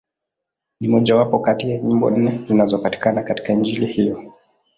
Ni 0.79 0.87
mmojawapo 0.87 1.39
kati 1.39 1.71
ya 1.71 1.77
nyimbo 1.77 2.09
nne 2.11 2.37
zinazopatikana 2.43 3.23
katika 3.23 3.53
Injili 3.53 3.85
hiyo. 3.85 4.33